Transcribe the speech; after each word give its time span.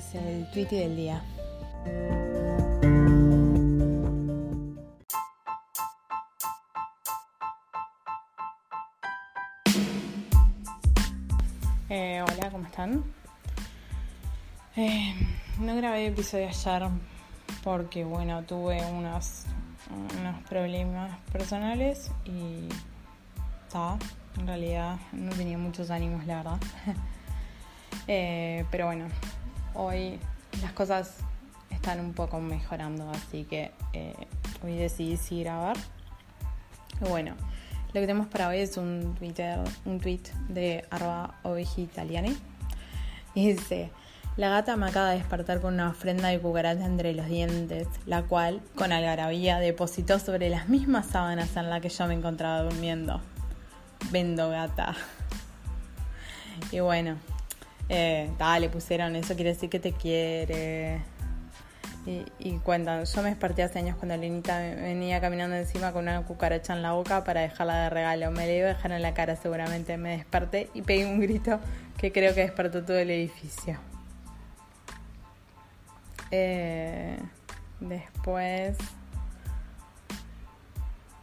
Es 0.00 0.14
el 0.14 0.50
tweet 0.50 0.68
del 0.68 0.96
día. 0.96 1.22
Eh, 11.90 12.22
hola, 12.22 12.50
¿cómo 12.50 12.64
están? 12.64 13.04
Eh, 14.76 15.14
no 15.58 15.76
grabé 15.76 16.06
episodio 16.06 16.48
ayer 16.48 16.88
porque, 17.62 18.04
bueno, 18.04 18.42
tuve 18.44 18.82
unos, 18.92 19.44
unos 20.18 20.42
problemas 20.48 21.18
personales 21.30 22.10
y 22.24 22.68
está, 23.66 23.98
en 24.38 24.46
realidad 24.46 24.96
no 25.12 25.30
tenía 25.32 25.58
muchos 25.58 25.90
ánimos, 25.90 26.26
la 26.26 26.36
verdad. 26.36 26.60
Eh, 28.06 28.64
pero 28.70 28.86
bueno, 28.86 29.06
hoy 29.74 30.18
las 30.62 30.72
cosas 30.72 31.16
están 31.70 32.00
un 32.00 32.12
poco 32.12 32.40
mejorando, 32.40 33.10
así 33.10 33.44
que 33.44 33.72
eh, 33.92 34.14
hoy 34.62 34.76
decidí 34.76 35.16
sí 35.16 35.42
grabar. 35.42 35.76
Bueno, 37.00 37.34
lo 37.88 37.94
que 37.94 38.00
tenemos 38.00 38.26
para 38.26 38.48
hoy 38.48 38.58
es 38.58 38.76
un, 38.76 39.14
Twitter, 39.18 39.58
un 39.84 40.00
tweet 40.00 40.22
de 40.48 40.84
arroba 40.90 41.38
ovejitaliani. 41.42 42.36
Y 43.34 43.52
dice, 43.52 43.90
la 44.36 44.48
gata 44.48 44.76
me 44.76 44.86
acaba 44.88 45.10
de 45.10 45.18
despertar 45.18 45.60
con 45.60 45.74
una 45.74 45.88
ofrenda 45.88 46.28
de 46.28 46.38
cucaracha 46.40 46.84
entre 46.84 47.14
los 47.14 47.26
dientes, 47.26 47.88
la 48.06 48.22
cual, 48.22 48.60
con 48.76 48.92
algarabía, 48.92 49.58
depositó 49.58 50.18
sobre 50.18 50.50
las 50.50 50.68
mismas 50.68 51.06
sábanas 51.06 51.56
en 51.56 51.70
las 51.70 51.80
que 51.80 51.88
yo 51.88 52.06
me 52.06 52.14
encontraba 52.14 52.62
durmiendo. 52.62 53.20
Vendo 54.10 54.50
gata. 54.50 54.94
Y 56.72 56.80
bueno, 56.80 57.16
eh, 57.90 58.30
le 58.60 58.68
pusieron, 58.68 59.16
eso 59.16 59.34
quiere 59.34 59.50
decir 59.50 59.68
que 59.68 59.80
te 59.80 59.92
quiere. 59.92 61.00
Y, 62.06 62.24
y, 62.38 62.52
cuentan, 62.58 63.04
yo 63.04 63.22
me 63.22 63.28
desperté 63.30 63.62
hace 63.62 63.78
años 63.80 63.96
cuando 63.96 64.16
Lenita 64.16 64.58
venía 64.58 65.20
caminando 65.20 65.56
encima 65.56 65.92
con 65.92 66.04
una 66.04 66.22
cucaracha 66.22 66.72
en 66.72 66.82
la 66.82 66.92
boca 66.92 67.24
para 67.24 67.42
dejarla 67.42 67.82
de 67.82 67.90
regalo. 67.90 68.30
Me 68.30 68.46
la 68.46 68.52
iba 68.52 68.66
a 68.66 68.74
dejar 68.74 68.92
en 68.92 69.02
la 69.02 69.12
cara 69.12 69.36
seguramente. 69.36 69.98
Me 69.98 70.16
desperté 70.16 70.70
y 70.72 70.82
pegué 70.82 71.04
un 71.04 71.20
grito 71.20 71.58
que 71.98 72.12
creo 72.12 72.32
que 72.34 72.42
despertó 72.42 72.84
todo 72.84 72.96
el 72.96 73.10
edificio. 73.10 73.76
Eh, 76.30 77.18
después... 77.80 78.78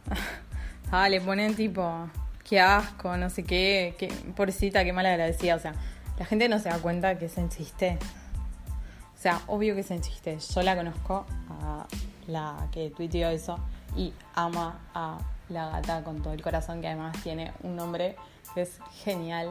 ah, 0.92 1.08
le 1.08 1.20
ponen 1.20 1.54
tipo, 1.54 2.08
qué 2.44 2.60
asco, 2.60 3.16
no 3.16 3.30
sé 3.30 3.42
qué, 3.42 3.94
qué 3.98 4.08
pobrecita, 4.36 4.84
qué 4.84 4.92
mal 4.92 5.06
agradecida. 5.06 5.56
O 5.56 5.58
sea, 5.58 5.74
la 6.18 6.24
gente 6.24 6.48
no 6.48 6.58
se 6.58 6.68
da 6.68 6.78
cuenta 6.78 7.16
que 7.18 7.26
es 7.26 7.38
en 7.38 7.48
chiste. 7.48 7.98
O 9.16 9.20
sea, 9.20 9.40
obvio 9.46 9.74
que 9.74 9.80
es 9.80 9.90
en 9.90 10.00
chiste. 10.00 10.38
Yo 10.54 10.62
la 10.62 10.76
conozco 10.76 11.26
a 11.48 11.86
la 12.26 12.68
que 12.72 12.90
tuiteó 12.90 13.28
eso 13.28 13.58
y 13.96 14.12
ama 14.34 14.80
a 14.94 15.18
la 15.48 15.70
gata 15.70 16.02
con 16.02 16.22
todo 16.22 16.32
el 16.32 16.42
corazón, 16.42 16.80
que 16.80 16.88
además 16.88 17.16
tiene 17.22 17.52
un 17.62 17.76
nombre 17.76 18.16
que 18.54 18.62
es 18.62 18.78
genial 19.04 19.50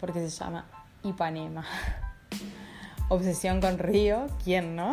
porque 0.00 0.20
se 0.20 0.30
llama 0.30 0.64
Ipanema. 1.02 1.64
Obsesión 3.08 3.60
con 3.60 3.78
Río, 3.78 4.26
¿quién 4.42 4.76
no? 4.76 4.90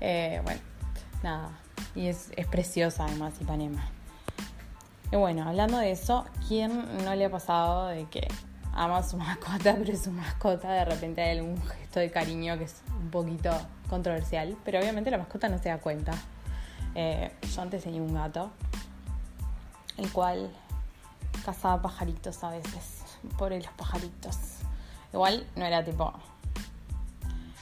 Eh, 0.00 0.40
bueno, 0.44 0.60
nada. 1.22 1.50
Y 1.94 2.06
es, 2.06 2.30
es 2.36 2.46
preciosa 2.46 3.04
además 3.04 3.34
Ipanema. 3.40 3.84
Y 5.10 5.16
bueno, 5.16 5.48
hablando 5.48 5.78
de 5.78 5.90
eso, 5.90 6.26
¿quién 6.46 7.04
no 7.04 7.14
le 7.14 7.24
ha 7.24 7.30
pasado 7.30 7.86
de 7.88 8.04
que 8.06 8.28
ama 8.78 8.98
a 8.98 9.02
su 9.02 9.16
mascota, 9.16 9.74
pero 9.78 9.96
su 9.96 10.10
mascota 10.12 10.72
de 10.72 10.84
repente 10.84 11.20
hay 11.20 11.38
algún 11.38 11.60
gesto 11.62 12.00
de 12.00 12.10
cariño 12.10 12.56
que 12.56 12.64
es 12.64 12.82
un 13.00 13.10
poquito 13.10 13.50
controversial, 13.90 14.56
pero 14.64 14.78
obviamente 14.78 15.10
la 15.10 15.18
mascota 15.18 15.48
no 15.48 15.58
se 15.58 15.68
da 15.68 15.78
cuenta. 15.78 16.12
Eh, 16.94 17.32
yo 17.54 17.62
antes 17.62 17.82
tenía 17.82 18.00
un 18.00 18.14
gato, 18.14 18.50
el 19.96 20.10
cual 20.12 20.50
cazaba 21.44 21.82
pajaritos 21.82 22.42
a 22.44 22.50
veces, 22.50 23.02
por 23.36 23.50
los 23.50 23.66
pajaritos. 23.76 24.36
Igual 25.12 25.46
no 25.56 25.64
era 25.64 25.84
tipo. 25.84 26.12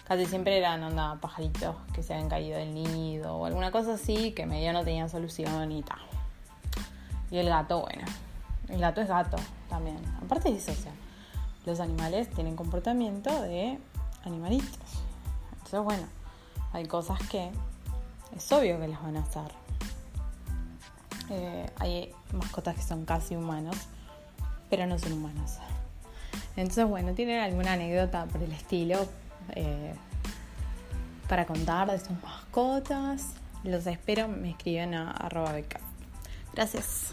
Casi 0.06 0.26
siempre 0.26 0.58
eran 0.58 0.82
onda 0.84 1.16
pajaritos 1.20 1.74
que 1.92 2.02
se 2.02 2.14
habían 2.14 2.28
caído 2.28 2.58
del 2.58 2.72
nido 2.72 3.36
o 3.36 3.46
alguna 3.46 3.72
cosa 3.72 3.94
así 3.94 4.32
que 4.32 4.46
medio 4.46 4.72
no 4.72 4.84
tenía 4.84 5.08
solución 5.08 5.72
y 5.72 5.82
tal. 5.82 5.98
Y 7.30 7.38
el 7.38 7.48
gato, 7.48 7.80
bueno, 7.80 8.04
el 8.68 8.80
gato 8.80 9.00
es 9.00 9.08
gato 9.08 9.36
también. 9.68 9.98
Aparte 10.22 10.50
o 10.50 10.60
sea, 10.60 10.92
los 11.66 11.80
animales 11.80 12.30
tienen 12.30 12.56
comportamiento 12.56 13.42
de 13.42 13.78
animalitos. 14.24 14.78
Entonces, 15.52 15.80
bueno, 15.80 16.06
hay 16.72 16.86
cosas 16.86 17.18
que 17.28 17.50
es 18.34 18.52
obvio 18.52 18.80
que 18.80 18.88
las 18.88 19.02
van 19.02 19.16
a 19.16 19.20
hacer. 19.20 19.50
Eh, 21.28 21.68
hay 21.78 22.14
mascotas 22.32 22.76
que 22.76 22.82
son 22.82 23.04
casi 23.04 23.34
humanos, 23.34 23.76
pero 24.70 24.86
no 24.86 24.98
son 24.98 25.12
humanos. 25.12 25.58
Entonces, 26.56 26.86
bueno, 26.88 27.12
¿tienen 27.12 27.40
alguna 27.40 27.72
anécdota 27.72 28.26
por 28.26 28.42
el 28.42 28.52
estilo 28.52 29.06
eh, 29.54 29.94
para 31.28 31.46
contar 31.46 31.90
de 31.90 31.98
sus 31.98 32.22
mascotas? 32.22 33.34
Los 33.64 33.86
espero, 33.86 34.28
me 34.28 34.50
escriben 34.50 34.94
a 34.94 35.10
arroba 35.10 35.52
beca. 35.52 35.80
Gracias. 36.54 37.12